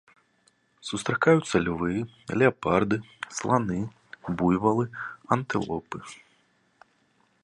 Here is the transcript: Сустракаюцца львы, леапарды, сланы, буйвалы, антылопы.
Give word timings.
Сустракаюцца 0.87 1.55
львы, 1.67 1.93
леапарды, 2.41 2.97
сланы, 3.39 3.77
буйвалы, 4.39 4.85
антылопы. 5.37 5.99